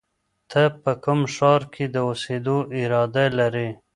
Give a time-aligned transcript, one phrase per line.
[0.49, 3.69] ته په کوم ښار کې د اوسېدو اراده لرې؟